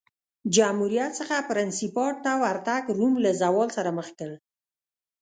[0.55, 4.31] جمهوریت څخه پرنسیپات ته ورتګ روم له زوال سره مخ کړ